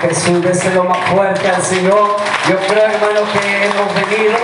[0.00, 2.16] Jesús, déselo más fuerte al Señor.
[2.48, 4.36] Yo creo, hermano, que hemos venido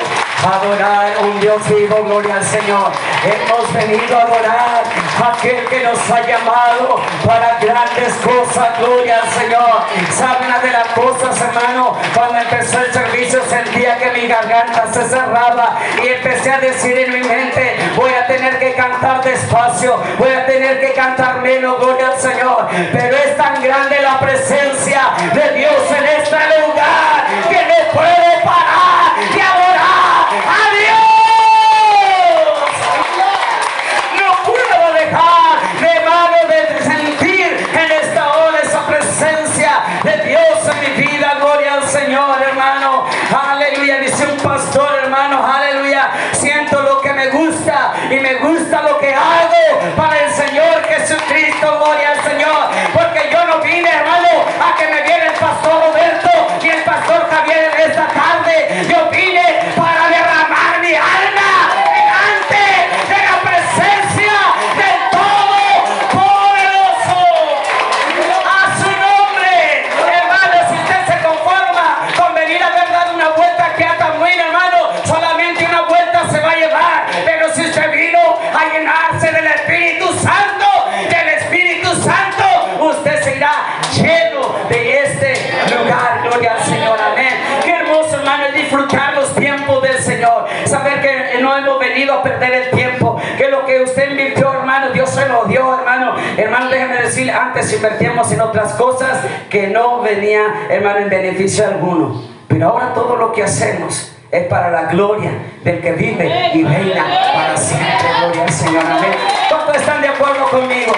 [0.45, 2.93] adorar un Dios vivo, gloria al Señor.
[3.25, 4.83] Hemos venido a adorar
[5.23, 9.83] a aquel que nos ha llamado para grandes cosas, gloria al Señor.
[10.17, 11.97] ¿Saben una de las cosas, hermano?
[12.15, 17.13] Cuando empezó el servicio sentía que mi garganta se cerraba y empecé a decir en
[17.13, 22.09] mi mente, voy a tener que cantar despacio, voy a tener que cantar menos, gloria
[22.09, 22.69] al Señor.
[22.93, 25.03] Pero es tan grande la presencia
[25.35, 28.81] de Dios en este lugar que no puedo parar
[49.97, 51.79] para el Señor Jesucristo.
[51.79, 52.71] Gloria al Señor.
[52.93, 54.29] Porque yo no vine, hermano,
[54.61, 56.31] a que me viera el pastor Roberto
[56.63, 57.10] y el pastor
[97.81, 102.23] invertíamos en otras cosas que no venía, hermano, en beneficio alguno.
[102.47, 105.31] Pero ahora todo lo que hacemos es para la gloria
[105.65, 108.07] del que vive y reina para siempre.
[108.21, 109.13] Gloria al Señor, amén.
[109.49, 110.93] ¿Cuántos están de acuerdo conmigo?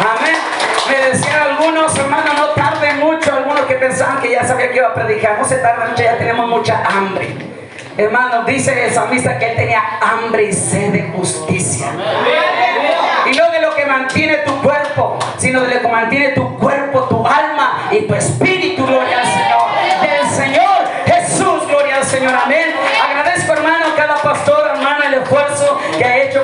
[0.00, 0.36] Amén.
[0.90, 3.32] Me decían algunos, hermanos, no tarde mucho.
[3.32, 5.38] Algunos que pensaban que ya sabía que iba a predicar.
[5.38, 7.28] No se tarda mucho, ya tenemos mucha hambre.
[7.96, 11.86] Hermano, dice el salmista que él tenía hambre y sed de justicia.
[13.24, 17.88] Y no de lo que mantiene tu cuerpo, sino que mantiene tu cuerpo, tu alma
[17.90, 18.84] y tu espíritu.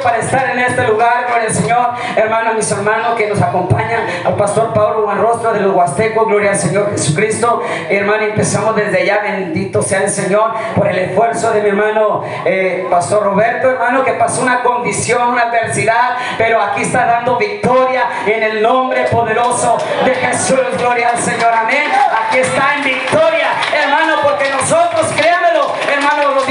[0.02, 1.26] Para estar en este lugar.
[1.28, 1.90] Gloria al Señor.
[2.16, 6.26] Hermano, a mis hermanos que nos acompañan, al pastor Pablo Buenrostro de los Huastecos.
[6.26, 7.62] Gloria al Señor Jesucristo.
[7.88, 9.20] Hermano, empezamos desde allá.
[9.22, 14.12] Bendito sea el Señor por el esfuerzo de mi hermano, eh, pastor Roberto, hermano, que
[14.12, 20.14] pasó una condición, una adversidad, pero aquí está dando victoria en el nombre poderoso de
[20.14, 20.58] Jesús.
[20.78, 21.52] Gloria al Señor.
[21.52, 21.90] Amén.
[22.26, 23.48] Aquí está en victoria,
[23.82, 26.42] hermano, porque nosotros, créanmelo, hermano, lo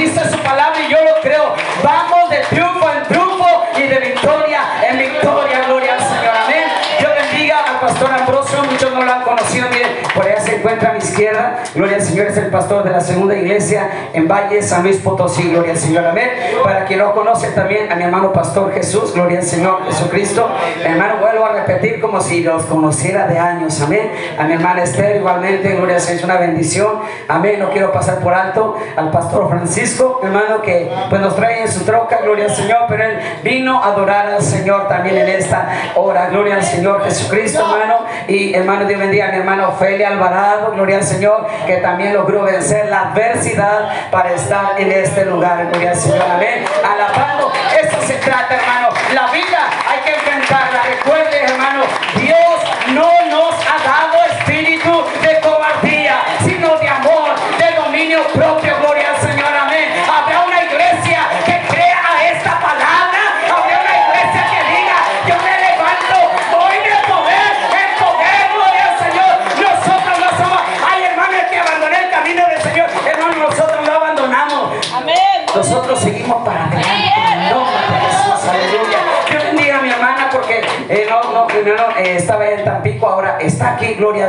[10.72, 11.64] encuentra izquierda.
[11.76, 12.28] Gloria al Señor.
[12.28, 15.50] Es el pastor de la segunda iglesia en Valle San Luis Potosí.
[15.50, 16.06] Gloria al Señor.
[16.06, 16.30] Amén.
[16.64, 19.14] Para quien no conoce también a mi hermano pastor Jesús.
[19.14, 20.50] Gloria al Señor Jesucristo.
[20.84, 23.80] Hermano, vuelvo a repetir como si los conociera de años.
[23.82, 24.12] Amén.
[24.38, 25.76] A mi hermana Esther igualmente.
[25.76, 26.20] Gloria al Señor.
[26.20, 27.00] Es una bendición.
[27.28, 27.60] Amén.
[27.60, 31.84] No quiero pasar por alto al pastor Francisco, hermano, que pues nos trae en su
[31.84, 32.20] troca.
[32.22, 32.80] Gloria al Señor.
[32.88, 36.30] Pero él vino a adorar al Señor también en esta hora.
[36.30, 38.06] Gloria al Señor Jesucristo, hermano.
[38.28, 40.72] Y hermano, Dios bendiga a mi hermano Ofelia Alvarado.
[40.74, 45.68] Gloria al Señor, que también logró vencer la adversidad para estar en este lugar.
[45.72, 46.26] Gloria Señor.
[46.30, 46.66] Amén.
[46.84, 47.52] Alabando.
[47.82, 48.90] Eso se trata, hermano.
[49.14, 49.71] La vida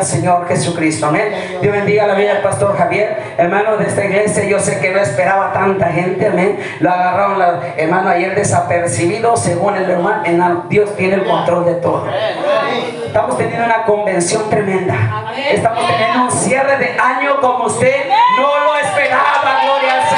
[0.02, 1.06] al Señor Jesucristo.
[1.06, 1.58] Amén.
[1.62, 4.44] Dios bendiga la vida del pastor Javier, hermano de esta iglesia.
[4.44, 6.58] Yo sé que no esperaba tanta gente, amén.
[6.80, 10.22] Lo agarraron, la- hermano, ayer desapercibido, según el hermano.
[10.24, 12.06] en- Dios tiene el control de todo.
[13.06, 14.94] Estamos teniendo una convención tremenda.
[15.50, 17.94] Estamos teniendo un cierre de año como usted
[18.38, 20.11] no lo esperaba, gloria al Señor.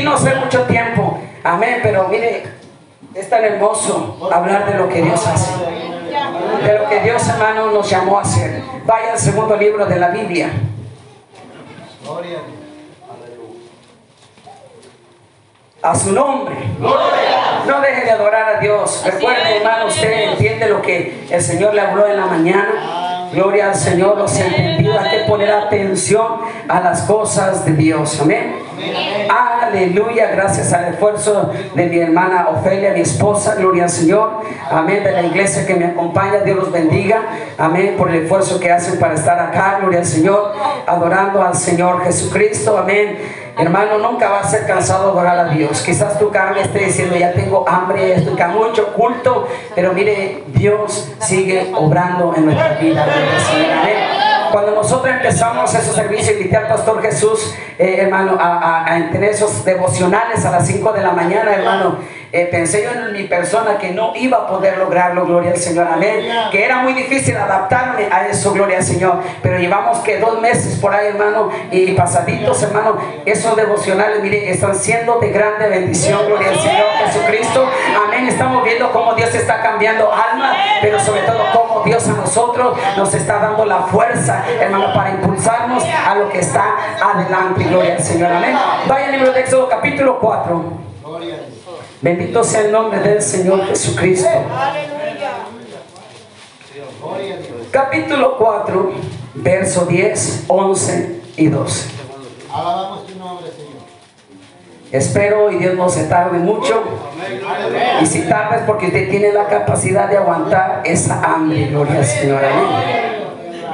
[0.00, 1.18] Prometí no hacer mucho tiempo.
[1.44, 1.80] Amén.
[1.82, 2.44] Pero mire,
[3.14, 5.52] es tan hermoso hablar de lo que Dios hace.
[6.64, 8.62] De lo que Dios, hermano, nos llamó a hacer.
[8.84, 10.50] Vaya al segundo libro de la Biblia.
[15.82, 16.54] A su nombre.
[16.78, 19.02] No deje de adorar a Dios.
[19.04, 23.28] Recuerde, hermano, usted entiende lo que el Señor le habló en la mañana.
[23.32, 24.98] Gloria al Señor, los entendidos.
[24.98, 28.20] Hay que poner atención a las cosas de Dios.
[28.20, 28.59] Amén.
[29.28, 34.42] Aleluya, gracias al esfuerzo de mi hermana Ofelia, mi esposa, gloria al Señor.
[34.70, 37.22] Amén, de la iglesia que me acompaña, Dios los bendiga.
[37.56, 40.52] Amén, por el esfuerzo que hacen para estar acá, gloria al Señor,
[40.86, 42.76] adorando al Señor Jesucristo.
[42.76, 43.18] Amén.
[43.58, 45.82] Hermano, nunca va a ser cansado adorar a Dios.
[45.82, 51.70] Quizás tu carne esté diciendo, ya tengo hambre, estoy mucho culto, pero mire, Dios sigue
[51.74, 53.06] obrando en nuestra vida.
[54.50, 60.44] Cuando nosotros empezamos ese servicio, invité al pastor Jesús, eh, hermano, a, a, esos devocionales
[60.44, 61.98] a las 5 de la mañana, hermano.
[62.32, 65.88] Eh, pensé yo en mi persona que no iba a poder lograrlo, gloria al Señor,
[65.92, 66.28] amén.
[66.52, 69.18] Que era muy difícil adaptarme a eso, gloria al Señor.
[69.42, 74.76] Pero llevamos que dos meses por ahí, hermano, y pasaditos, hermano, esos devocionales, mire, están
[74.76, 77.68] siendo de grande bendición, gloria al Señor Jesucristo.
[78.06, 78.28] Amén.
[78.28, 83.12] Estamos viendo cómo Dios está cambiando alma, pero sobre todo cómo Dios a nosotros nos
[83.12, 88.30] está dando la fuerza, hermano, para impulsarnos a lo que está adelante, gloria al Señor,
[88.32, 88.56] amén.
[88.86, 90.90] Vaya al libro de Éxodo capítulo 4.
[92.02, 94.28] Bendito sea el nombre del Señor Jesucristo.
[97.70, 98.92] Capítulo 4,
[99.34, 101.90] verso 10, 11 y 12.
[102.52, 103.70] Alabamos tu nombre, Señor.
[104.90, 106.82] Espero y Dios no se tarde mucho.
[108.00, 112.06] Y si tarda es porque usted tiene la capacidad de aguantar esa hambre, gloria al
[112.06, 112.40] Señor.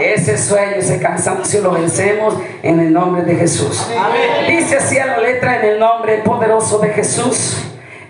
[0.01, 3.87] Ese sueño, ese cansancio lo vencemos en el nombre de Jesús.
[4.49, 7.63] Dice así a la letra en el nombre poderoso de Jesús.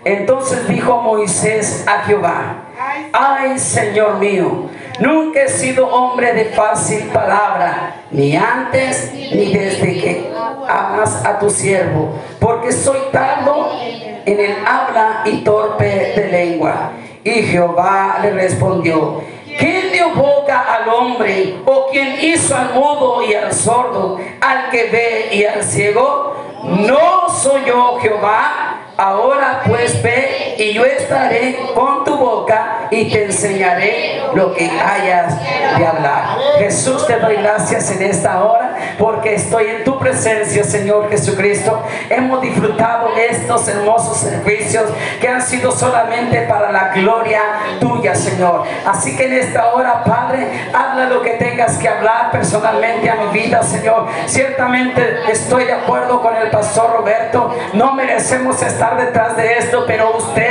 [0.07, 2.63] Entonces dijo Moisés a Jehová,
[3.11, 4.69] ay Señor mío,
[5.01, 10.31] nunca he sido hombre de fácil palabra, ni antes ni desde que
[10.65, 16.91] amas a tu siervo, porque soy tardo en el habla y torpe de lengua.
[17.25, 19.21] Y Jehová le respondió,
[19.59, 21.57] ¿Quién dio boca al hombre?
[21.65, 26.33] ¿O quién hizo al mudo y al sordo, al que ve y al ciego?
[26.63, 28.76] No soy yo Jehová.
[28.97, 35.35] Ahora pues ve y yo estaré con tu boca y te enseñaré lo que hayas
[35.77, 36.37] de hablar.
[36.57, 41.83] Jesús te doy gracias en esta hora porque estoy en tu presencia, Señor Jesucristo.
[42.09, 44.85] Hemos disfrutado estos hermosos servicios
[45.19, 47.41] que han sido solamente para la gloria
[47.79, 48.63] tuya, Señor.
[48.85, 53.27] Así que en esta hora, Padre, habla lo que tengas que hablar personalmente a mi
[53.27, 54.07] vida, Señor.
[54.25, 57.55] Ciertamente estoy de acuerdo con el pastor Roberto.
[57.73, 60.46] No merecemos estar detrás de esto, pero usted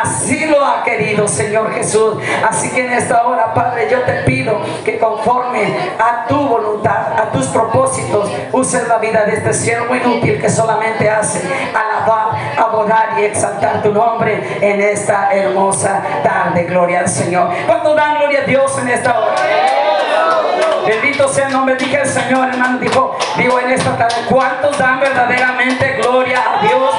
[0.00, 2.16] así lo ha querido, Señor Jesús.
[2.46, 7.30] Así que en esta hora, Padre, yo te pido que conforme a tu voluntad, a
[7.30, 11.40] tus propósitos, uses la vida de este siervo inútil que solamente hace
[11.74, 16.64] alabar, adorar y exaltar tu nombre en esta hermosa tarde.
[16.64, 17.50] Gloria al Señor.
[17.66, 19.34] ¿Cuánto dan gloria a Dios en esta hora?
[20.86, 25.00] Bendito sea el nombre, dije el Señor, hermano, dijo, digo en esta tarde, ¿cuántos dan
[25.00, 26.94] verdaderamente gloria a Dios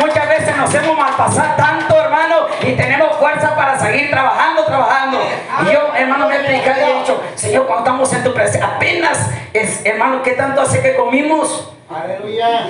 [0.00, 5.20] muchas veces nos hemos malpasado tanto, hermano, y tenemos fuerza para seguir trabajando, trabajando.
[5.62, 8.66] Y yo, hermano, me he explicado y he dicho, Señor, cuando estamos en tu presencia,
[8.76, 11.72] apenas es, hermano, ¿qué tanto hace que comimos?
[11.90, 12.68] Aleluya.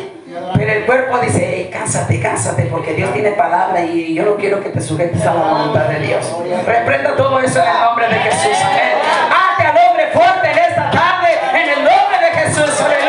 [0.57, 4.62] Pero el cuerpo dice, hey, cánsate, cánsate, porque Dios tiene palabra y yo no quiero
[4.62, 6.25] que te sujetes a la voluntad de Dios.
[6.67, 8.59] Reprenda todo eso en el nombre de Jesús.
[8.65, 8.99] Amén.
[9.31, 12.81] Hazte al hombre fuerte en esta tarde, en el nombre de Jesús.
[12.81, 13.08] Aleluya.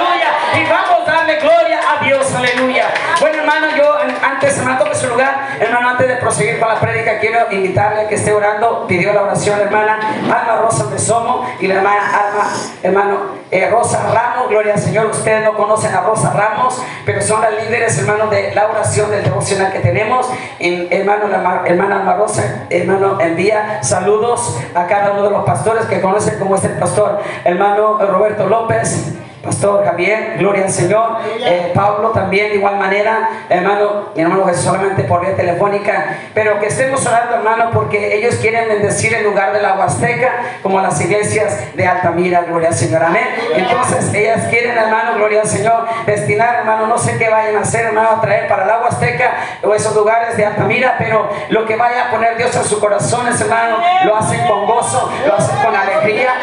[3.49, 5.57] Hermano, yo antes, hermano, tome su lugar.
[5.59, 8.85] Hermano, antes de proseguir con la prédica, quiero invitarle a que esté orando.
[8.87, 12.47] Pidió la oración, hermana Alma Rosa de Somo y la hermana Alma,
[12.83, 13.17] hermano
[13.51, 14.49] eh, Rosa Ramos.
[14.49, 15.07] Gloria al Señor.
[15.07, 19.23] Ustedes no conocen a Rosa Ramos, pero son las líderes, hermano, de la oración del
[19.23, 20.29] devocional que tenemos.
[20.59, 25.85] En, hermano, la hermana Alma Rosa, hermano, envía saludos a cada uno de los pastores
[25.85, 29.15] que conocen como es el pastor, hermano Roberto López.
[29.43, 31.17] Pastor Javier, gloria al Señor.
[31.39, 36.67] Eh, Pablo también de igual manera, hermano, mi hermano solamente por vía telefónica, pero que
[36.67, 41.75] estemos orando, hermano, porque ellos quieren bendecir el lugar de la Huasteca, como las iglesias
[41.75, 43.27] de Altamira, gloria al Señor, amén.
[43.55, 47.85] Entonces, ellas quieren, hermano, gloria al Señor, destinar, hermano, no sé qué vayan a hacer,
[47.85, 52.07] hermano, a traer para la Huasteca o esos lugares de Altamira, pero lo que vaya
[52.07, 56.33] a poner Dios en su corazón, hermano, lo hacen con gozo, lo hacen con alegría.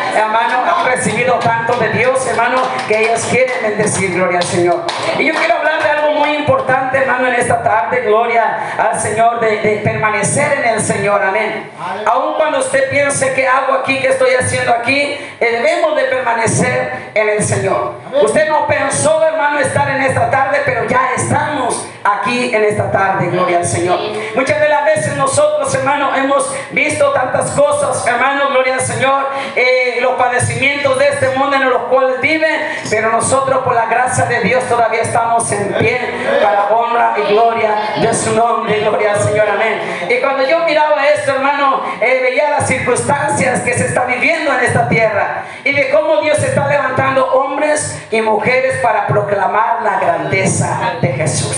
[0.87, 4.85] Recibido tanto de Dios, hermano, que ellas quieren bendecir, gloria al Señor.
[5.19, 9.41] Y yo quiero hablar de algo muy importante, hermano, en esta tarde, gloria al Señor,
[9.41, 11.71] de, permanecer en el Señor, amén.
[12.07, 17.11] Aun cuando usted piense que hago aquí, que estoy haciendo aquí, eh, debemos de permanecer
[17.15, 17.95] en el Señor.
[18.23, 23.29] Usted no pensó, hermano, estar en esta tarde, pero ya estamos aquí en esta tarde,
[23.29, 23.99] gloria al Señor.
[24.35, 29.99] Muchas de las veces nosotros, hermano, hemos visto tantas cosas, hermano, gloria al Señor, eh,
[30.01, 32.49] los padecimientos de este mundo en los cuales vive,
[32.89, 36.01] pero nosotros por la gracia de Dios todavía estamos en pie
[36.43, 39.81] para honra y gloria de su nombre, gloria al Señor, amén.
[40.09, 44.65] Y cuando yo miraba esto, hermano, eh, veía las circunstancias que se están viviendo en
[44.65, 50.95] esta tierra y de cómo Dios está levantando hombres y mujeres para proclamar la grandeza
[51.01, 51.57] de Jesús.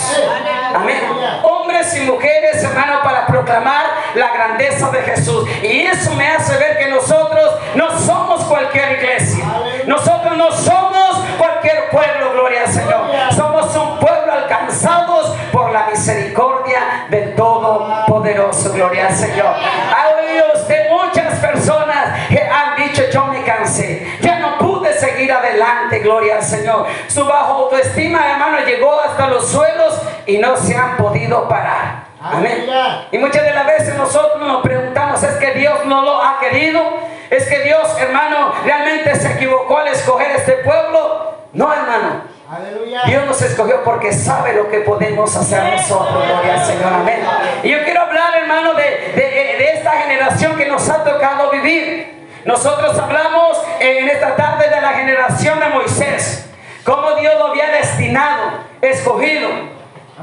[0.75, 1.01] Amén.
[1.43, 5.49] Hombres y mujeres, hermano, para proclamar la grandeza de Jesús.
[5.63, 7.38] Y eso me hace ver que nosotros
[26.01, 26.87] gloria al Señor.
[27.09, 32.09] Su bajo autoestima, hermano, llegó hasta los suelos y no se han podido parar.
[32.21, 32.67] Amén.
[33.13, 36.83] Y muchas de las veces nosotros nos preguntamos, ¿es que Dios no lo ha querido?
[37.31, 41.35] ¿Es que Dios, hermano, realmente se equivocó al escoger este pueblo?
[41.53, 42.23] No, hermano.
[43.07, 47.21] Dios nos escogió porque sabe lo que podemos hacer nosotros, gloria al Señor, amén.
[47.63, 48.83] Y yo quiero hablar, hermano, de,
[49.15, 52.18] de esta generación que nos ha tocado vivir.
[52.49, 56.49] Nosotros hablamos en esta tarde de la generación de Moisés,
[56.83, 59.51] cómo Dios lo había destinado, escogido,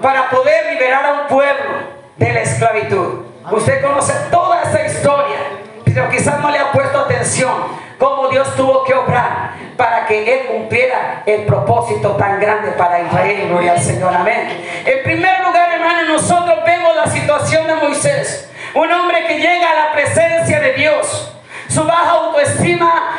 [0.02, 1.70] para poder liberar a un pueblo
[2.18, 3.26] de la esclavitud.
[3.52, 5.38] Usted conoce toda esa historia,
[5.86, 7.54] pero quizás no le ha puesto atención
[8.00, 13.50] cómo Dios tuvo que obrar para que Él cumpliera el propósito tan grande para Israel.
[13.50, 14.66] Gloria al Señor, amén.
[14.84, 18.50] En primer lugar, hermano, nosotros vemos la situación de Moisés.
[18.74, 21.32] Un hombre que llega a la presencia de Dios.
[21.76, 22.15] Su baja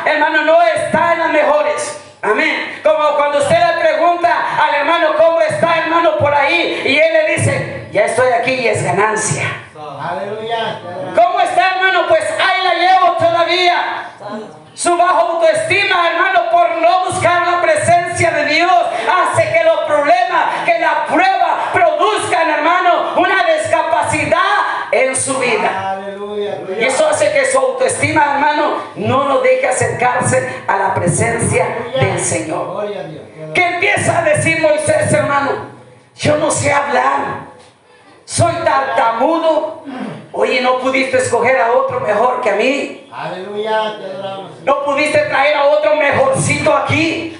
[0.05, 2.01] hermano, no está en las mejores.
[2.21, 2.79] Amén.
[2.83, 4.29] Como cuando usted le pregunta
[4.61, 8.67] al hermano cómo está, hermano, por ahí, y él le dice, ya estoy aquí y
[8.67, 9.45] es ganancia.
[9.99, 10.79] Aleluya.
[11.15, 12.07] ¿Cómo está, hermano?
[12.07, 14.09] Pues ahí la llevo todavía.
[14.73, 20.65] Su baja autoestima, hermano, por no buscar la presencia de Dios, hace que los problemas,
[20.65, 25.99] que la prueba produzcan, hermano, una discapacidad en su vida.
[26.79, 31.65] Y eso hace que su autoestima, hermano, no lo deje acercarse a la presencia
[31.99, 32.87] del Señor.
[33.53, 35.51] ¿Qué empieza a decir Moisés, hermano?
[36.15, 37.47] Yo no sé hablar.
[38.25, 39.83] Soy tartamudo.
[40.33, 43.09] Oye, no pudiste escoger a otro mejor que a mí.
[43.11, 43.97] Aleluya.
[44.63, 47.37] No pudiste traer a otro mejorcito aquí.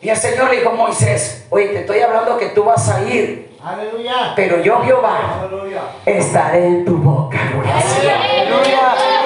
[0.00, 3.47] Y el Señor le dijo Moisés, oye, te estoy hablando que tú vas a ir.
[4.36, 5.18] Pero yo, Jehová,
[6.06, 7.38] estaré en tu boca.
[7.40, 9.17] Aleluya.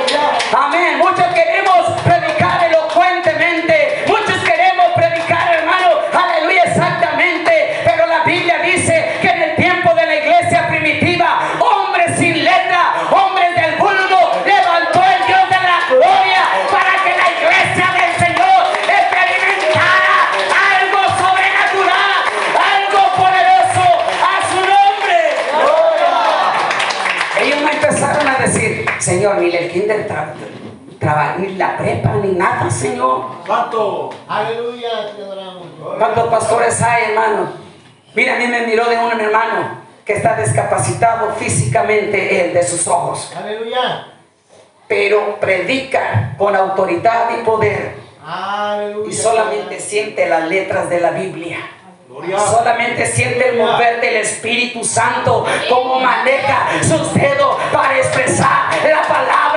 [33.47, 34.11] ¿Cuánto?
[34.29, 35.13] Aleluya,
[35.99, 37.53] ¿Cuántos pastores hay, hermano?
[38.15, 42.87] Mira, a mí me miró de un hermano que está discapacitado físicamente él de sus
[42.87, 43.33] ojos.
[43.37, 44.09] Aleluya.
[44.87, 47.95] Pero predica con autoridad y poder.
[48.25, 49.11] Aleluya.
[49.11, 51.59] Y solamente siente las letras de la Biblia.
[52.37, 59.52] Solamente siente el mover del Espíritu Santo, como maneja sus dedos para expresar la palabra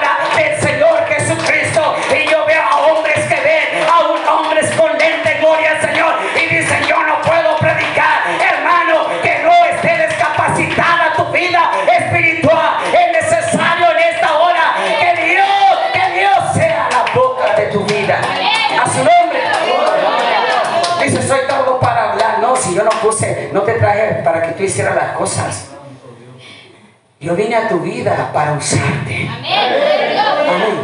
[23.56, 25.70] no te traje para que tú hicieras las cosas.
[27.22, 29.30] Yo vine a tu vida para usarte.
[29.30, 30.76] Amén.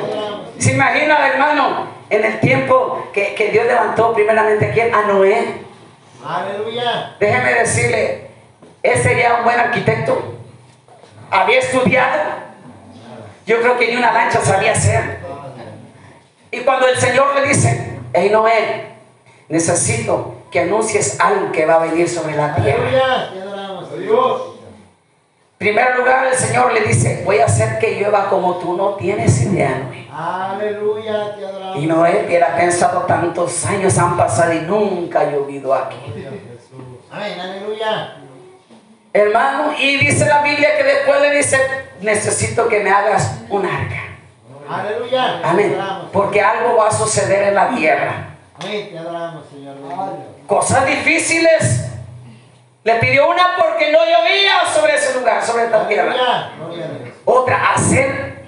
[0.58, 4.96] ¿Se imagina, hermano, en el tiempo que, que Dios levantó primeramente a quién?
[4.96, 5.66] A Noé.
[6.26, 7.18] Aleluya.
[7.20, 8.30] Déjeme decirle,
[8.84, 10.38] él sería un buen arquitecto.
[11.30, 12.22] Había estudiado.
[13.46, 15.20] Yo creo que ni una lancha sabía hacer.
[16.52, 18.94] Y cuando el Señor le dice, hey Noé,
[19.50, 22.82] necesito que anuncies algo que va a venir sobre la tierra.
[22.82, 23.98] Aleluya, te adoramos.
[23.98, 24.42] Dios.
[25.62, 28.96] En primer lugar, el Señor le dice, voy a hacer que llueva como tú no
[28.96, 30.08] tienes idea, Noé.
[30.12, 31.78] Aleluya, te adoramos.
[31.78, 35.98] Y Noé hubiera pensado tantos años han pasado y nunca ha llovido aquí.
[37.12, 38.18] Amén, aleluya.
[39.14, 41.58] Hermano, y dice la Biblia que después le dice,
[42.02, 44.02] necesito que me hagas un arca.
[44.68, 45.42] Aleluya.
[45.44, 45.78] Amén.
[46.12, 48.36] Porque algo va a suceder en la tierra.
[48.60, 49.76] Amén, te adoramos, Señor.
[50.52, 51.86] Cosas difíciles.
[52.84, 56.14] Le pidió una porque no llovía sobre ese lugar, sobre esta tierra.
[56.14, 56.52] A.
[57.24, 58.44] Otra, hacer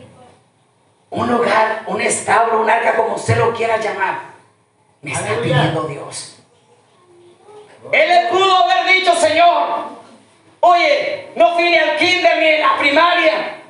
[1.09, 4.19] un lugar, un establo, un arca, como usted lo quiera llamar.
[5.01, 6.39] Me está pidiendo Dios.
[7.93, 9.85] Él le pudo haber dicho, Señor,
[10.59, 13.61] oye, no fui ni al kinder ni en la primaria.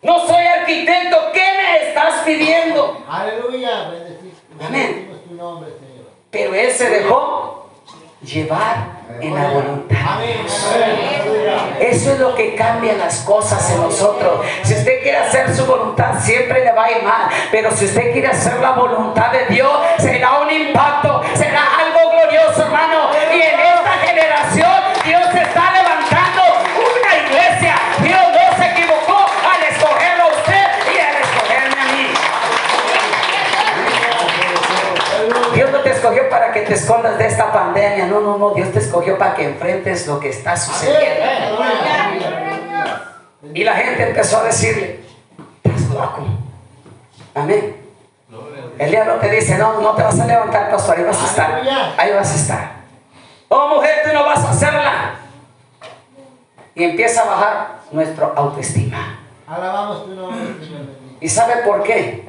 [0.00, 3.04] No soy arquitecto, ¿qué me estás pidiendo?
[3.10, 3.90] Aleluya.
[4.64, 5.10] Amén.
[6.30, 7.33] Pero él se dejó
[8.24, 10.18] llevar en la voluntad.
[11.80, 14.40] Eso es lo que cambia las cosas en nosotros.
[14.62, 17.28] Si usted quiere hacer su voluntad, siempre le va a ir mal.
[17.50, 22.62] Pero si usted quiere hacer la voluntad de Dios, será un impacto, será algo glorioso,
[22.62, 23.13] hermano.
[36.64, 38.06] Que te escondas de esta pandemia.
[38.06, 38.54] No, no, no.
[38.54, 41.58] Dios te escogió para que enfrentes lo que está sucediendo.
[43.52, 45.00] Y la gente empezó a decirle,
[45.62, 46.26] estás loco.
[47.34, 47.76] Amén.
[48.78, 51.62] El diablo te dice, no, no te vas a levantar, pastor, ahí vas a estar.
[51.96, 52.72] Ahí vas a estar.
[53.48, 55.14] Oh, mujer, tú no vas a hacerla.
[56.74, 59.20] Y empieza a bajar nuestra autoestima.
[59.46, 60.86] Alabamos tu nombre, Señor.
[61.20, 62.28] ¿Y sabe por qué?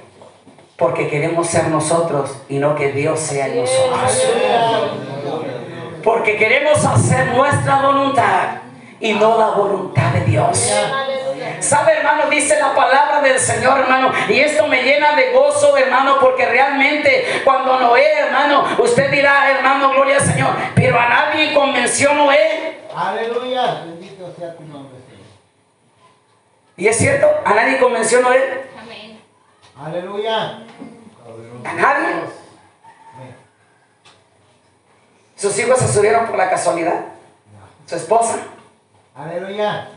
[0.77, 4.23] Porque queremos ser nosotros y no que Dios sea en nosotros.
[6.03, 8.57] Porque queremos hacer nuestra voluntad
[8.99, 10.71] y no la voluntad de Dios.
[11.59, 12.29] ¿Sabe, hermano?
[12.29, 14.11] Dice la palabra del Señor, hermano.
[14.27, 19.91] Y esto me llena de gozo, hermano, porque realmente cuando Noé, hermano, usted dirá, hermano,
[19.91, 20.49] gloria al Señor.
[20.75, 22.81] Pero a nadie convenció Noé.
[22.93, 23.83] Aleluya.
[23.85, 25.25] Bendito sea tu nombre, Señor.
[26.77, 28.74] Y es cierto, a nadie convenció Noé.
[29.83, 30.59] Aleluya.
[31.63, 32.23] A nadie.
[35.35, 37.01] Sus hijos se subieron por la casualidad.
[37.85, 38.38] Su esposa.
[39.15, 39.89] Aleluya.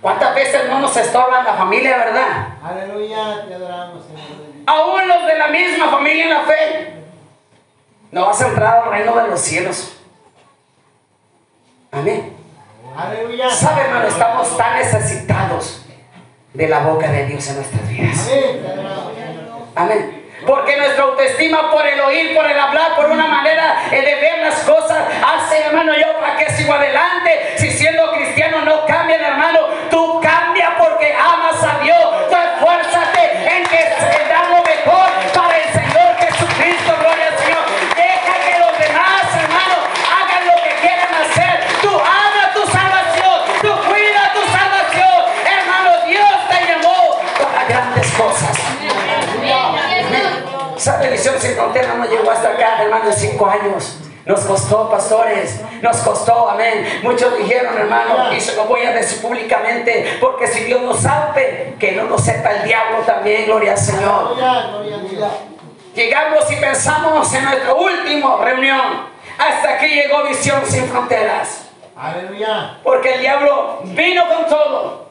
[0.00, 2.48] ¿Cuántas veces, hermano, se estorban la familia, verdad?
[2.62, 3.44] Aleluya.
[3.46, 4.50] Te adoramos, Señor.
[4.66, 6.94] Aún los de la misma familia en la fe.
[8.12, 9.96] No vas a entrar al reino de los cielos.
[11.92, 12.36] Amén.
[12.96, 13.50] Aleluya.
[13.50, 14.06] ¿Sabe, hermano?
[14.08, 15.84] Estamos tan necesitados
[16.54, 18.30] de la boca de Dios en nuestras vidas.
[19.74, 20.20] Amén.
[20.46, 24.38] Porque nuestra autoestima por el oír, por el hablar, por una manera eh, de ver
[24.42, 27.54] las cosas, hace, hermano, yo para que sigo adelante.
[27.56, 29.60] Si siendo cristiano no cambian, hermano,
[50.76, 53.98] Esa televisión sin frontera no llegó hasta acá, hermano, en cinco años.
[54.24, 57.00] Nos costó, pastores, nos costó, amén.
[57.02, 61.74] Muchos dijeron, hermano, y se lo voy a decir públicamente, porque si Dios no sabe,
[61.78, 64.36] que no lo sepa el diablo también, gloria al Señor.
[65.94, 69.08] Llegamos y pensamos en nuestra última reunión.
[69.36, 71.68] Hasta aquí llegó Visión sin Fronteras.
[71.96, 72.78] Aleluya.
[72.82, 75.10] Porque el diablo vino con todo.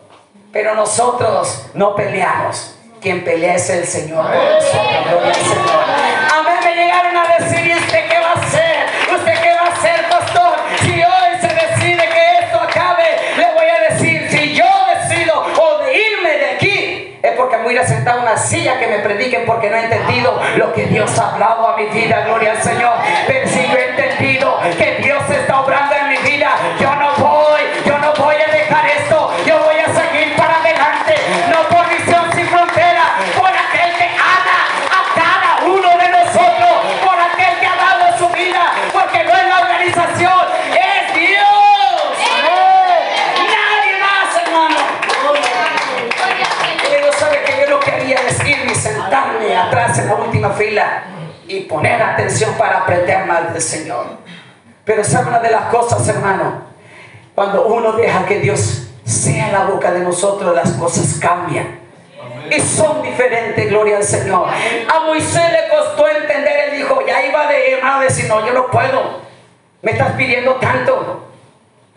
[0.51, 2.78] Pero nosotros no peleamos.
[3.01, 4.25] Quien pelea es el Señor.
[4.25, 5.05] por nosotros.
[5.09, 5.83] Gloria al Señor.
[6.37, 6.59] Amén.
[6.65, 8.75] Me llegaron a decir, ¿y usted qué va a hacer?
[9.15, 10.53] ¿Usted qué va a hacer, pastor?
[10.81, 13.05] Si hoy se decide que esto acabe,
[13.37, 17.63] le voy a decir, si yo decido o de irme de aquí, es porque me
[17.63, 20.41] voy a ir a sentar en una silla que me prediquen porque no he entendido
[20.57, 22.95] lo que Dios ha hablado a mi vida, gloria al Señor.
[23.27, 27.61] Pero si yo he entendido que Dios está obrando en mi vida, yo no voy,
[27.85, 28.78] yo no voy a dejar
[49.67, 51.03] atrás en la última fila
[51.47, 54.05] y poner atención para aprender más del Señor.
[54.85, 56.63] Pero sabe una de las cosas, hermano,
[57.35, 61.79] cuando uno deja que Dios sea la boca de nosotros, las cosas cambian.
[62.49, 64.47] Y son diferentes, gloria al Señor.
[64.49, 66.99] A Moisés le costó entender, él dijo,
[68.29, 69.21] no, yo no puedo.
[69.81, 71.27] Me estás pidiendo tanto.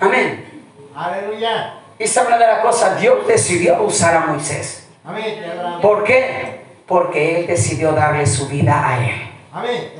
[0.00, 0.62] Amén.
[0.96, 1.74] Aleluya.
[1.98, 4.88] Y sabe de la cosa, Dios decidió usar a Moisés.
[5.04, 5.44] Amén.
[5.80, 6.61] ¿Por qué?
[6.92, 9.30] Porque Él decidió darle su vida a Él.
[9.50, 9.92] Amén.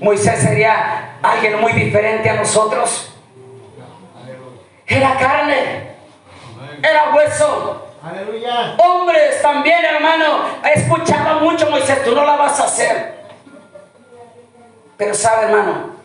[0.00, 3.12] Moisés sería alguien muy diferente a nosotros.
[4.86, 5.88] Era carne,
[6.80, 7.84] era hueso.
[8.00, 8.76] Aleluya.
[8.78, 13.24] Hombres también, hermano, escuchaba mucho Moisés, tú no la vas a hacer.
[14.96, 15.96] Pero sabe, hermano,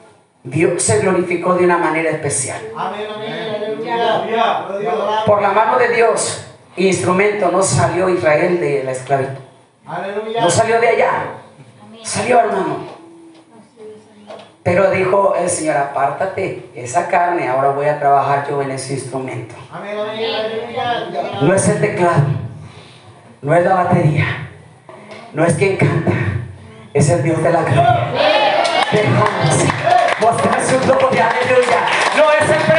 [0.43, 2.61] Dios se glorificó de una manera especial.
[2.75, 3.07] Amén.
[3.13, 3.55] Amén.
[3.55, 5.23] Aleluya.
[5.23, 9.44] Por la mano de Dios, instrumento, no salió Israel de la esclavitud.
[9.87, 10.41] Aleluya.
[10.41, 11.11] No salió de allá.
[12.03, 12.95] Salió, hermano.
[14.63, 19.53] Pero dijo el Señor, apártate, esa carne, ahora voy a trabajar yo en ese instrumento.
[19.71, 19.95] Amén.
[19.95, 20.25] Amén.
[20.33, 21.11] Aleluya.
[21.11, 21.43] Te adoramos.
[21.43, 22.23] No es el teclado,
[23.43, 24.49] no es la batería,
[25.33, 26.11] no es quien canta,
[26.95, 28.07] es el Dios de la gloria.
[28.91, 29.19] Déjame
[30.19, 31.79] mostrar su gloria, aleluya.
[32.17, 32.74] No es el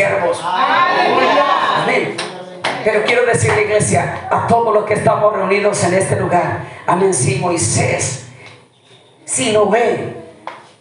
[0.00, 0.40] siervos.
[0.42, 2.16] Amén.
[2.84, 7.36] Pero quiero decirle, iglesia, a todos los que estamos reunidos en este lugar, amén, si
[7.36, 8.28] Moisés,
[9.26, 10.14] si Noé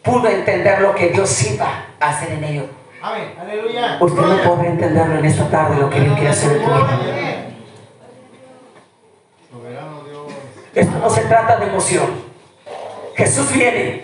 [0.01, 2.65] pudo entender lo que Dios iba a hacer en ellos,
[3.01, 3.33] Amén.
[3.39, 3.97] Aleluya.
[3.99, 7.45] usted no podrá entenderlo en esta tarde lo que Dios quiere hacer en tu vida.
[10.75, 12.07] Esto no se trata de emoción.
[13.15, 14.03] Jesús viene.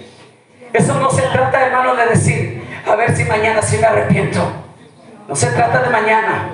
[0.74, 4.65] Eso no se trata, hermano, de decir, a ver si mañana sí me arrepiento.
[5.28, 6.50] No se trata de mañana.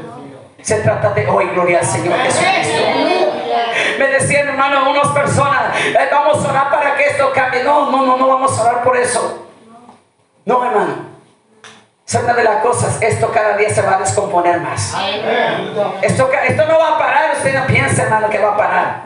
[0.61, 2.83] Se trata de hoy, gloria al Señor Jesucristo.
[3.97, 7.63] Me decían, hermano, unas personas, "Eh, vamos a orar para que esto cambie.
[7.63, 9.47] No, no, no, no vamos a orar por eso.
[10.45, 11.11] No, hermano.
[12.07, 14.93] Es una de las cosas, esto cada día se va a descomponer más.
[16.01, 19.01] Esto, esto no va a parar, usted no piensa, hermano, que va a parar.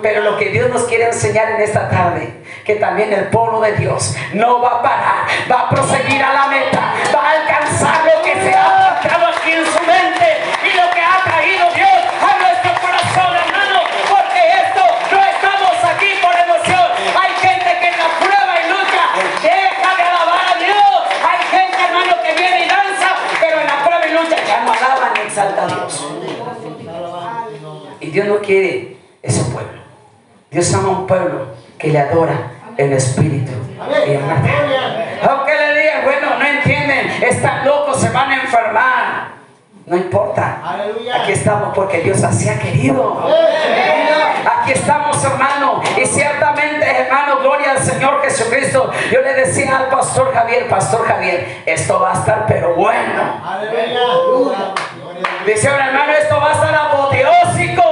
[0.00, 3.72] Pero lo que Dios nos quiere enseñar en esta tarde, que también el pueblo de
[3.72, 5.14] Dios no va a parar,
[5.50, 6.93] va a proseguir a la meta,
[25.34, 26.06] exalta a Dios.
[28.00, 29.82] Y Dios no quiere ese pueblo.
[30.50, 33.52] Dios ama un pueblo que le adora en espíritu
[34.06, 34.22] y en.
[35.28, 39.34] Aunque le digan, bueno, no entienden, están locos, se van a enfermar.
[39.86, 40.62] No importa.
[41.20, 43.26] Aquí estamos porque Dios así ha querido.
[44.46, 45.82] Aquí estamos, hermano.
[45.96, 48.90] Y ciertamente, hermano, gloria al Señor Jesucristo.
[49.10, 53.42] Yo le decía al pastor Javier, pastor Javier, esto va a estar pero bueno.
[53.44, 54.74] Aleluya.
[55.46, 57.82] Dice un hermano, esto va a estar apoteósico.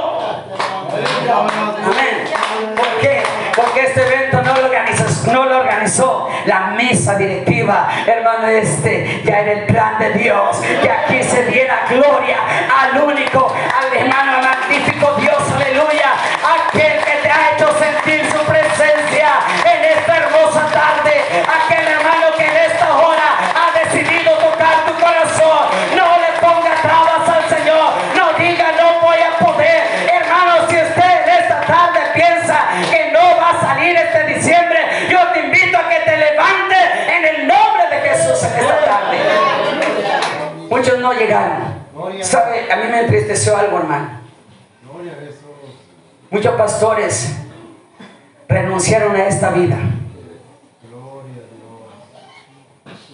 [1.31, 2.75] Amén.
[2.75, 3.23] ¿Por qué?
[3.55, 9.39] Porque este evento no lo organizó, no lo organizó la mesa directiva, hermano, este ya
[9.39, 12.37] era el plan de Dios, que aquí se diera gloria
[12.81, 16.13] al único, al hermano magnífico Dios, aleluya,
[16.67, 17.02] aquel
[41.23, 41.83] Llegaron.
[42.21, 42.71] ¿Sabe?
[42.71, 44.09] A mí me entristeció algo, hermano.
[46.29, 47.35] Muchos pastores
[48.47, 49.77] renunciaron a esta vida,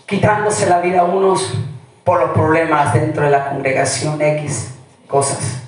[0.06, 1.54] quitándose la vida a unos
[2.04, 4.74] por los problemas dentro de la congregación X,
[5.08, 5.64] cosas.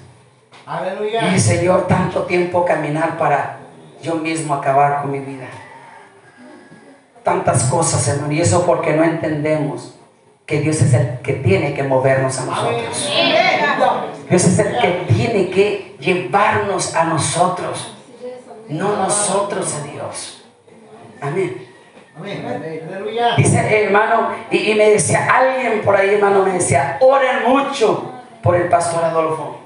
[1.35, 3.57] Y Señor, tanto tiempo caminar para
[4.01, 5.47] yo mismo acabar con mi vida.
[7.23, 9.95] Tantas cosas, hermano, y eso porque no entendemos
[10.51, 13.09] que Dios es el que tiene que movernos a nosotros.
[14.29, 17.93] Dios es el que tiene que llevarnos a nosotros,
[18.67, 20.43] no nosotros a Dios.
[21.21, 21.67] Amén.
[23.37, 28.11] Dice hermano, y, y me decía, alguien por ahí, hermano, me decía, oren mucho
[28.43, 29.57] por el pastor Adolfo.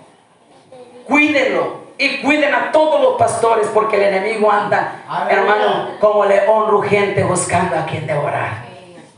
[1.08, 5.36] Cuídenlo y cuiden a todos los pastores porque el enemigo anda, Aleluya.
[5.36, 8.66] hermano, como león rugiente buscando a quien devorar.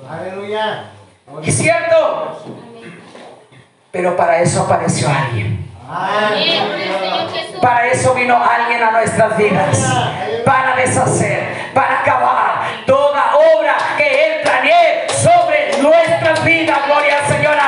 [0.10, 0.92] Aleluya.
[1.44, 2.42] Es cierto,
[3.92, 5.68] pero para eso apareció alguien.
[7.62, 9.94] Para eso vino alguien a nuestras vidas.
[10.46, 16.80] Para deshacer, para acabar toda obra que Él planee sobre nuestras vidas.
[16.86, 17.60] Gloria al Señor,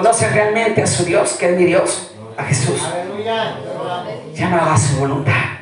[0.00, 2.80] Conoce realmente a su Dios, que es mi Dios, a Jesús.
[4.38, 5.32] No haga su voluntad.
[5.32, 5.60] A.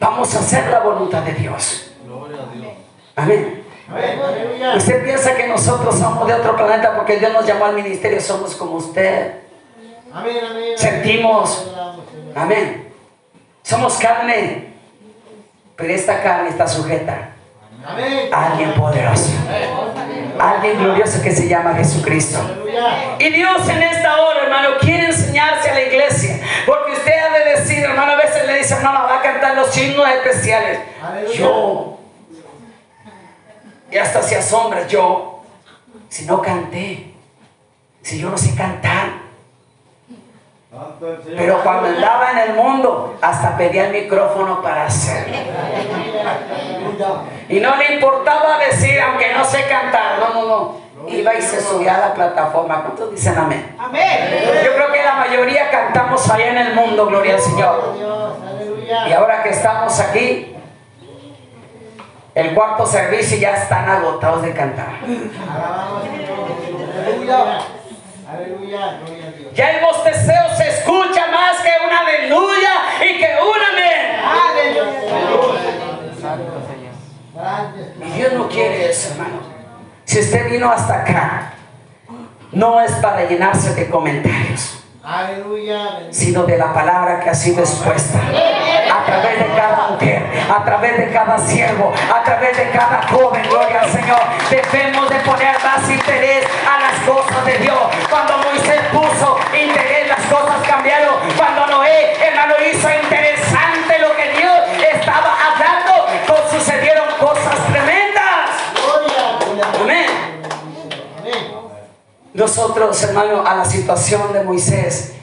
[0.00, 1.92] Vamos a hacer la voluntad de Dios.
[3.14, 3.22] A.
[3.22, 3.64] Amén.
[4.76, 8.56] Usted piensa que nosotros somos de otro planeta porque Dios nos llamó al ministerio, somos
[8.56, 9.34] como usted.
[10.76, 11.70] Sentimos.
[12.34, 12.92] Amén.
[13.62, 14.74] Somos carne,
[15.76, 17.30] pero esta carne está sujeta
[18.32, 19.30] a alguien poderoso,
[20.40, 22.65] a alguien glorioso que se llama Jesucristo.
[23.18, 26.40] Y Dios en esta hora, hermano, quiere enseñarse a la iglesia.
[26.66, 29.76] Porque usted ha de decir, hermano, a veces le dice, hermano, va a cantar los
[29.76, 30.80] himnos especiales.
[31.02, 31.38] Aleluya.
[31.38, 31.98] Yo,
[33.90, 35.42] y hasta se asombra, yo,
[36.08, 37.12] si no canté,
[38.02, 39.26] si yo no sé cantar.
[41.36, 45.36] Pero cuando andaba en el mundo, hasta pedía el micrófono para hacerlo.
[47.48, 50.85] Y no le importaba decir, aunque no sé cantar, no, no, no.
[51.08, 52.82] Iba y se subía a la plataforma.
[52.82, 53.76] ¿Cuántos dicen amén?
[54.64, 57.94] Yo creo que la mayoría cantamos allá en el mundo, gloria al Señor.
[58.48, 59.08] Aleluya.
[59.08, 60.54] Y ahora que estamos aquí,
[62.34, 65.00] el cuarto servicio ya están agotados de cantar.
[67.04, 67.60] Aleluya.
[68.28, 69.00] Aleluya.
[69.06, 69.54] Gloria a Dios.
[69.54, 73.86] Ya el bosteceo se escucha más que un aleluya y que un amén.
[77.34, 77.88] Gracias.
[78.04, 79.55] Y Dios no quiere eso, hermano.
[80.06, 81.52] Si usted vino hasta acá,
[82.52, 84.82] no es para llenarse de comentarios,
[86.10, 88.18] sino de la palabra que ha sido expuesta.
[88.18, 93.42] A través de cada mujer, a través de cada siervo, a través de cada joven,
[93.48, 94.20] gloria al Señor.
[94.48, 97.78] Debemos de poner más interés a las cosas de Dios.
[98.08, 101.14] Cuando Moisés puso interés, las cosas cambiaron.
[101.36, 104.60] Cuando Noé, hermano, hizo interesante lo que Dios
[104.92, 108.50] estaba hablando, pues sucedieron cosas tremendas.
[108.74, 109.38] Gloria.
[109.38, 109.66] Gloria.
[109.82, 110.06] Amén.
[111.20, 111.66] Amén.
[112.36, 115.14] Nosotros, hermano, a la situación de Moisés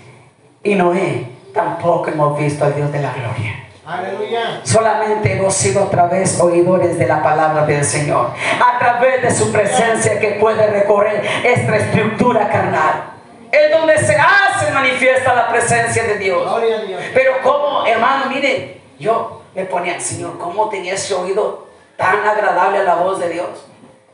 [0.63, 3.67] y Noé, tampoco hemos visto al Dios de la gloria.
[3.85, 4.61] Aleluya.
[4.63, 8.31] Solamente hemos sido otra vez oidores de la palabra del Señor.
[8.59, 13.11] A través de su presencia que puede recorrer esta estructura carnal.
[13.51, 16.41] Es donde se hace manifiesta la presencia de Dios.
[16.41, 17.01] Gloria a Dios.
[17.13, 22.83] Pero como, hermano, mire, yo me ponía, Señor, ¿cómo tenía ese oído tan agradable a
[22.83, 23.67] la voz de Dios?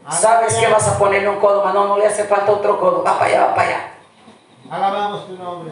[0.10, 1.72] ¿Sabes que vas a ponerle un codo?
[1.72, 3.04] No, no le hace falta otro codo.
[3.04, 3.92] Va para allá, va para allá.
[4.70, 5.72] Alabamos tu nombre.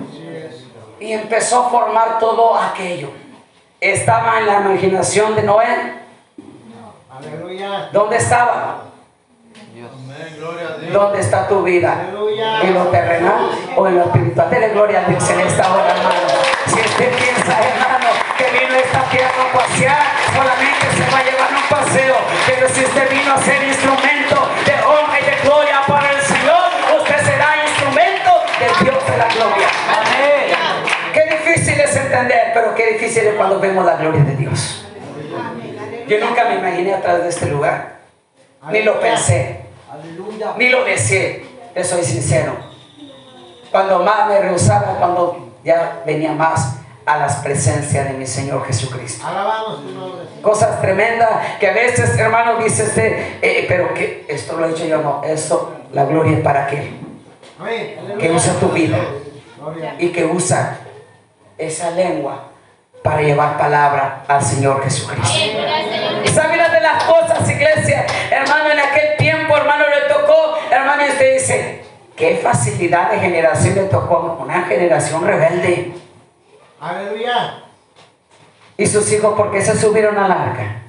[0.99, 3.09] Y empezó a formar todo aquello.
[3.79, 6.01] Estaba en la imaginación de Noé.
[7.09, 7.89] Aleluya.
[7.91, 8.83] ¿Dónde estaba?
[9.75, 10.35] Amén.
[10.37, 10.93] Gloria a Dios.
[10.93, 11.99] ¿Dónde está tu vida?
[12.01, 12.61] Aleluya.
[12.61, 14.49] ¿En lo terrenal o en lo espiritual?
[14.49, 16.27] Dele gloria a Dios en esta hora, hermano.
[16.65, 21.49] Si usted piensa, hermano, que vino esta tierra a pasear, solamente se va a llevar
[21.53, 22.15] un paseo.
[22.47, 23.96] Pero si usted vino a ser instrumento
[33.47, 34.83] cuando vemos la gloria de Dios.
[36.07, 37.99] Yo nunca me imaginé atrás de este lugar,
[38.71, 39.61] ni lo pensé.
[40.57, 42.53] Ni lo deseé, te soy sincero.
[43.71, 49.25] Cuando más me rehusaba, cuando ya venía más a las presencias de mi Señor Jesucristo.
[50.41, 54.85] Cosas tremendas que a veces, hermano, dice usted, eh, pero que esto lo he hecho
[54.85, 56.91] yo, no, esto, la gloria es para que
[58.29, 58.99] usa tu vida
[59.99, 60.79] y que usa
[61.57, 62.51] esa lengua
[63.07, 65.37] para llevar palabra al Señor Jesucristo.
[66.53, 71.33] Una de las cosas, iglesia, hermano, en aquel tiempo, hermano, le tocó, hermano, y usted
[71.35, 71.85] dice,
[72.17, 75.93] qué facilidad de generación le tocó, una generación rebelde.
[76.81, 77.63] Aleluya.
[78.75, 80.81] Y sus hijos, ¿por qué se subieron al arca?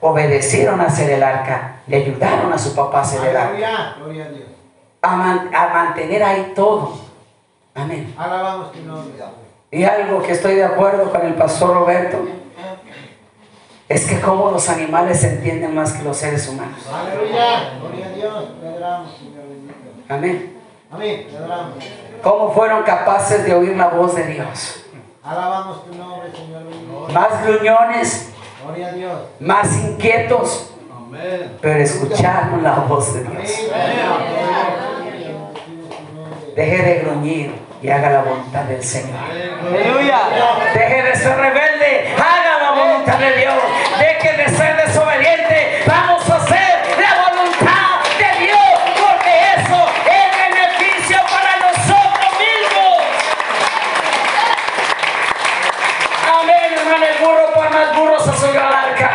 [0.00, 3.94] Obedecieron a hacer el arca, le ayudaron a su papá a hacer el arca, Aleluya.
[3.98, 4.48] Gloria a Dios.
[5.02, 6.98] a, man- a mantener ahí todo.
[7.74, 8.14] Amén.
[8.18, 9.12] Alabamos tu nombre.
[9.70, 12.18] Y algo que estoy de acuerdo con el pastor Roberto,
[13.88, 16.78] es que como los animales se entienden más que los seres humanos.
[16.92, 17.74] Aleluya.
[17.80, 18.44] Gloria a Dios.
[20.08, 20.56] Amén.
[20.90, 21.26] Amén.
[22.22, 24.84] ¿Cómo fueron capaces de oír la voz de Dios?
[25.22, 27.08] Alabamos tu nombre, Señor bendito.
[27.12, 28.30] Más gruñones,
[28.64, 29.12] Gloria a Dios.
[29.40, 31.58] más inquietos, Amén.
[31.60, 33.60] pero escuchamos la voz de Dios.
[36.54, 39.18] Deje de gruñir y haga la voluntad del Señor.
[39.28, 40.20] Aleluya.
[40.74, 43.54] Deje de ser rebelde, haga la voluntad de Dios.
[43.98, 48.58] Deje de ser desobediente, vamos a hacer la voluntad de Dios,
[48.96, 52.98] porque eso es beneficio para nosotros mismos.
[56.40, 59.10] Amén, hermano, el burro por más burro se subió al arca.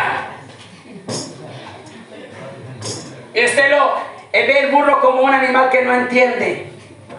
[3.34, 3.96] Y usted lo
[4.32, 6.70] eh, ve el burro como un animal que no entiende.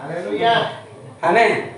[0.02, 0.83] Aleluya.
[1.24, 1.72] Amén.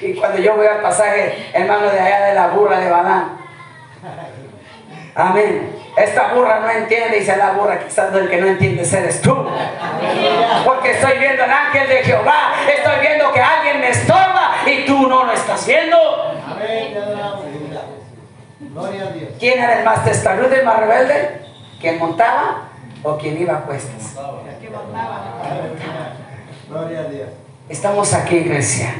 [0.00, 3.38] Y cuando yo voy al pasaje, hermano, de allá de la burra de Badán.
[5.14, 5.76] Amén.
[5.96, 9.46] Esta burra no entiende, dice la burra, quizás el que no entiende eres tú.
[10.64, 15.06] Porque estoy viendo el ángel de Jehová, estoy viendo que alguien me estorba y tú
[15.06, 15.96] no lo estás viendo.
[16.50, 16.94] Amén.
[18.58, 19.30] Gloria a Dios.
[19.38, 21.42] ¿Quién era el más testarudo y más rebelde?
[21.78, 22.68] ¿Quién montaba
[23.02, 24.16] o quien iba a cuestas?
[26.68, 27.28] Gloria a Dios.
[27.68, 28.94] Estamos aquí, iglesia.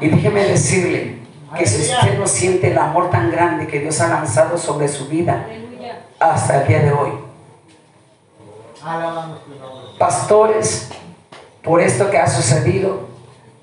[0.00, 1.18] Y déjeme decirle
[1.56, 5.08] que si usted no siente el amor tan grande que Dios ha lanzado sobre su
[5.08, 5.46] vida
[6.18, 7.12] hasta el día de hoy,
[9.98, 10.90] pastores,
[11.62, 13.08] por esto que ha sucedido,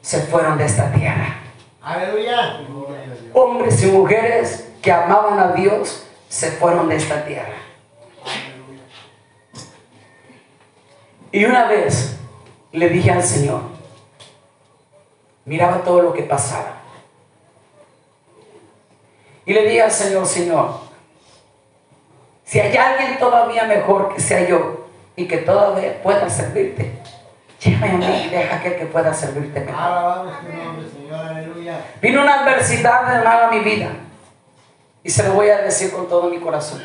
[0.01, 1.37] se fueron de esta tierra.
[1.81, 2.61] Aleluya.
[3.33, 7.57] Hombres y mujeres que amaban a Dios se fueron de esta tierra.
[11.31, 12.17] Y una vez
[12.71, 13.72] le dije al Señor,
[15.45, 16.81] miraba todo lo que pasaba.
[19.45, 20.69] Y le dije al Señor, Señor,
[22.45, 26.91] si hay alguien todavía mejor que sea yo y que todavía pueda servirte,
[27.59, 29.81] llévame a mí y deja aquel que pueda servirte mejor.
[29.81, 31.25] Alabamos tu nombre, Señor.
[31.25, 31.85] Aleluya.
[32.01, 33.89] Vino una adversidad hermano a mi vida
[35.03, 36.81] y se lo voy a decir con todo mi corazón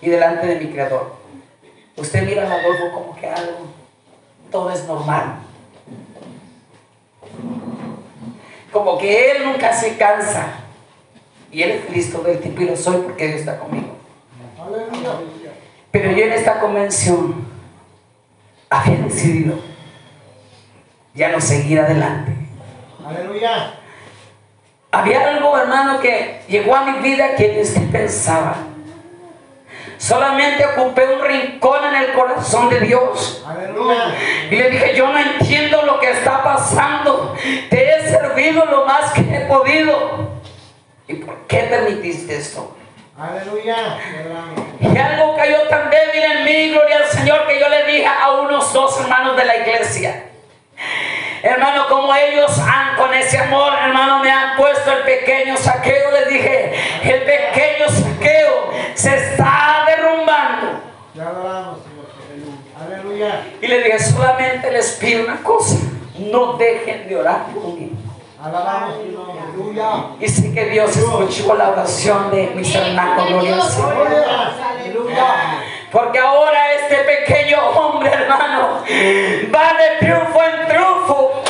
[0.00, 1.16] y delante de mi creador.
[1.96, 3.66] Usted mira a Adolfo como que algo,
[4.52, 5.40] todo es normal.
[8.72, 10.46] Como que él nunca se cansa
[11.50, 13.96] y él es Cristo del tipo y lo soy porque él está conmigo.
[15.90, 17.46] Pero yo en esta convención
[18.68, 19.58] había decidido
[21.14, 22.32] ya no seguir adelante.
[23.04, 23.74] Aleluya.
[24.90, 28.67] Había algo, hermano, que llegó a mi vida que ni usted pensaba.
[29.98, 33.44] Solamente ocupé un rincón en el corazón de Dios.
[33.46, 34.14] Aleluya.
[34.50, 37.36] Y le dije, yo no entiendo lo que está pasando.
[37.68, 40.38] Te he servido lo más que he podido.
[41.08, 42.76] ¿Y por qué permitiste esto?
[43.18, 43.98] Aleluya.
[44.80, 48.30] Y algo cayó tan débil en mí, gloria al Señor, que yo le dije a
[48.30, 50.24] unos dos hermanos de la iglesia.
[51.42, 56.10] Hermano, como ellos han con ese amor, hermano, me han puesto el pequeño saqueo.
[56.12, 56.74] Les dije,
[57.04, 60.80] el pequeño saqueo se está derrumbando.
[61.14, 61.78] Te adoramos,
[62.28, 62.98] Señor.
[63.02, 63.44] Aleluya.
[63.60, 65.76] Y le dije, solamente les pido una cosa.
[66.18, 67.92] No dejen de orar por mí.
[70.20, 75.08] Y sé que Dios escuchó la oración de mis hermanos, gloria al Señor.
[75.90, 78.84] Porque ahora este pequeño hombre, hermano,
[79.54, 81.42] va de triunfo en triunfo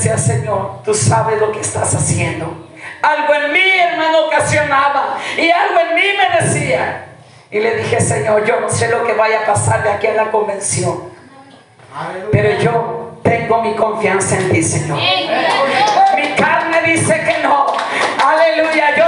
[0.00, 2.46] decía, Señor, tú sabes lo que estás haciendo.
[3.02, 5.18] Algo en mí, hermano, ocasionaba.
[5.36, 7.04] Y algo en mí me decía.
[7.50, 10.14] Y le dije, Señor, yo no sé lo que vaya a pasar de aquí a
[10.14, 11.10] la convención.
[12.32, 14.98] Pero yo tengo mi confianza en ti, Señor.
[16.16, 17.66] Mi carne dice que no.
[18.24, 18.96] Aleluya.
[18.96, 19.04] Yo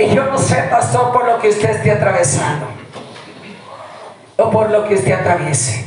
[0.00, 2.66] Y yo no sé, pastor, por lo que usted esté atravesando.
[4.38, 5.84] O por lo que usted atraviese.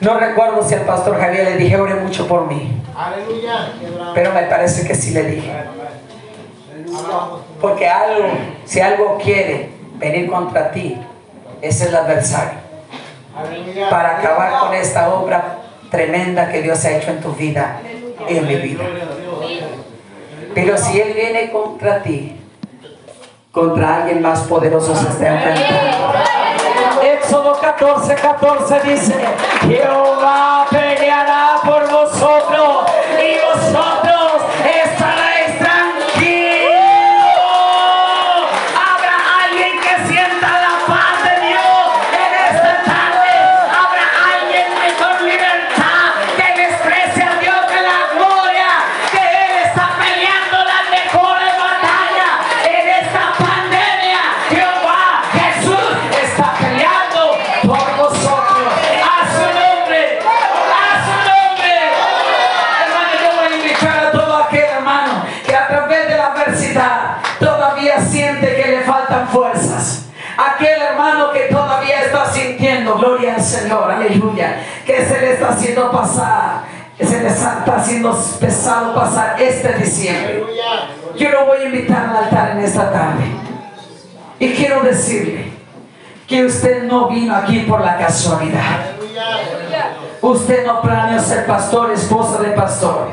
[0.00, 2.82] No recuerdo si al pastor Javier le dije, ore mucho por mí.
[2.94, 3.72] Aleluya.
[4.14, 5.50] Pero me parece que sí le dije.
[7.62, 8.28] Porque algo,
[8.66, 11.00] si algo quiere venir contra ti,
[11.62, 12.58] ese es el adversario.
[13.88, 15.60] Para acabar con esta obra
[15.90, 17.80] tremenda que Dios ha hecho en tu vida
[18.28, 18.84] y en mi vida.
[20.54, 22.36] Pero si Él viene contra ti,
[23.52, 26.12] contra alguien más poderoso se está enfrentando.
[27.02, 29.14] Éxodo 14, 14 dice,
[29.62, 32.59] Jehová peleará por vosotros
[73.00, 76.62] gloria al Señor, aleluya, que se le está haciendo pasar,
[76.96, 80.44] que se le está haciendo pesado pasar este diciembre.
[81.16, 83.24] Yo lo voy a invitar al altar en esta tarde.
[84.38, 85.52] Y quiero decirle
[86.26, 88.78] que usted no vino aquí por la casualidad.
[90.22, 93.08] Usted no planeó ser pastor, esposa de pastor.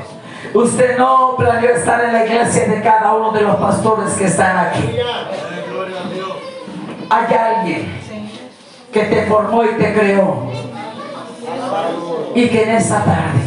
[0.53, 4.57] Usted no planeó estar en la iglesia de cada uno de los pastores que están
[4.57, 4.97] aquí.
[7.09, 7.96] Hay alguien
[8.91, 10.51] que te formó y te creó
[12.33, 13.39] y que en esta tarde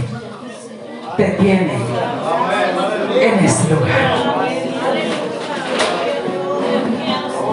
[1.16, 1.72] te tiene
[3.20, 3.90] en este lugar.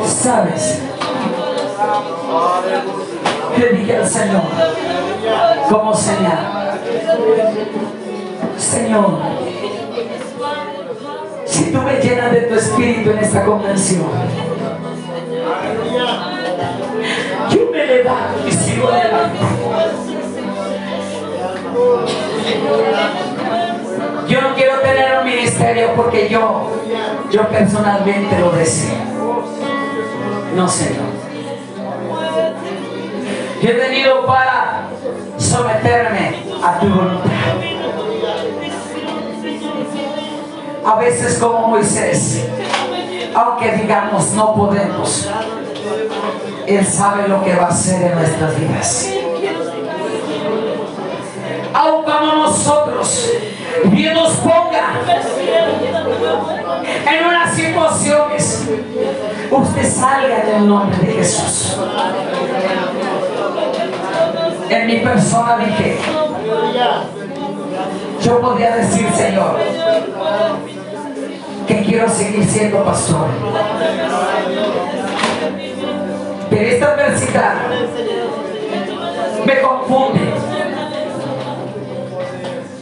[0.05, 0.81] ¿Sabes?
[3.57, 4.41] Le dije al Señor
[5.69, 6.79] como señal.
[8.57, 9.19] Señor,
[11.45, 14.07] si tú me llenas de tu espíritu en esta convención,
[17.49, 19.39] yo me levanto y sigo adelante.
[24.27, 26.71] Yo no quiero tener un ministerio porque yo,
[27.31, 28.97] yo personalmente lo deseo.
[30.55, 31.05] No, Señor.
[33.61, 34.89] Yo he venido para
[35.37, 37.31] someterme a tu voluntad.
[40.85, 42.47] A veces como Moisés,
[43.37, 45.29] aunque digamos no podemos,
[46.65, 49.09] Él sabe lo que va a hacer en nuestras vidas.
[51.71, 53.29] Aun cuando nosotros
[53.91, 54.93] Dios nos ponga
[57.11, 58.67] en unas situaciones,
[59.51, 61.77] usted salga en el nombre de Jesús.
[64.69, 65.99] En mi persona dije,
[68.23, 69.57] yo podría decir, Señor,
[71.67, 73.27] que quiero seguir siendo pastor.
[76.49, 77.55] Pero esta adversidad
[79.45, 80.33] me confunde.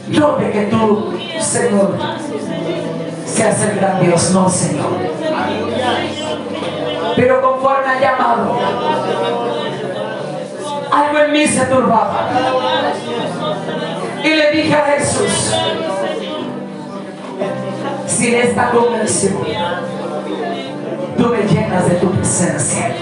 [0.08, 1.98] Yo de que tú, Señor,
[3.24, 4.86] seas el gran Dios, no, Señor.
[7.16, 8.58] Pero conforme al llamado,
[10.92, 12.28] algo en mí se turbaba.
[14.22, 15.52] Y le dije a Jesús,
[18.16, 19.34] sin esta convención,
[21.18, 22.94] tú me llenas de tu presencia.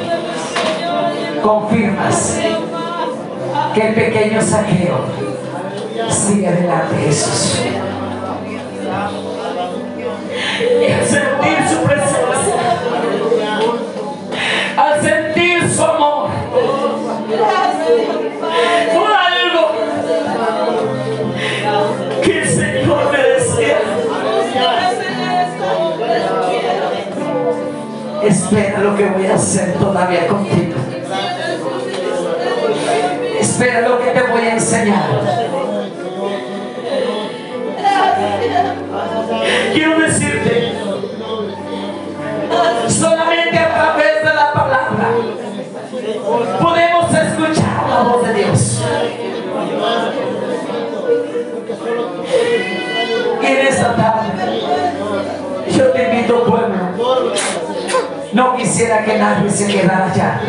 [1.41, 2.41] Confirmas
[3.75, 5.05] que el pequeño saqueo
[6.09, 7.61] sigue adelante, Jesús.
[10.61, 12.55] Y al sentir su presencia,
[14.77, 15.01] al
[28.45, 30.75] Espera lo que voy a hacer todavía contigo.
[33.41, 35.09] Espera lo que te voy a enseñar.
[39.73, 40.75] Quiero decirte,
[42.87, 45.09] solamente a través de la palabra
[46.61, 48.83] podemos escuchar la voz de Dios.
[53.43, 54.61] Y en esta tarde,
[55.75, 57.33] yo te invito, pueblo,
[58.35, 60.41] no quisiera que nadie se quedara allá.